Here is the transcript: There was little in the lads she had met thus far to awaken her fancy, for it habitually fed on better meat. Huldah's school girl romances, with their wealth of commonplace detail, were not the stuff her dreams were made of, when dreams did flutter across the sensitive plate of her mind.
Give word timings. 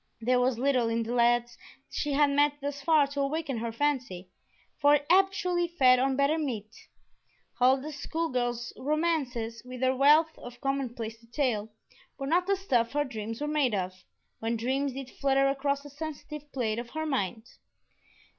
There 0.19 0.39
was 0.39 0.57
little 0.57 0.89
in 0.89 1.03
the 1.03 1.13
lads 1.13 1.59
she 1.91 2.13
had 2.13 2.31
met 2.31 2.53
thus 2.59 2.81
far 2.81 3.05
to 3.05 3.21
awaken 3.21 3.59
her 3.59 3.71
fancy, 3.71 4.31
for 4.79 4.95
it 4.95 5.05
habitually 5.11 5.67
fed 5.67 5.99
on 5.99 6.15
better 6.15 6.39
meat. 6.39 6.75
Huldah's 7.59 7.97
school 7.97 8.29
girl 8.31 8.59
romances, 8.79 9.61
with 9.63 9.81
their 9.81 9.95
wealth 9.95 10.35
of 10.39 10.59
commonplace 10.59 11.19
detail, 11.19 11.69
were 12.17 12.25
not 12.25 12.47
the 12.47 12.55
stuff 12.55 12.93
her 12.93 13.03
dreams 13.03 13.41
were 13.41 13.47
made 13.47 13.75
of, 13.75 13.93
when 14.39 14.57
dreams 14.57 14.93
did 14.93 15.11
flutter 15.11 15.47
across 15.47 15.83
the 15.83 15.89
sensitive 15.91 16.51
plate 16.51 16.79
of 16.79 16.89
her 16.89 17.05
mind. 17.05 17.43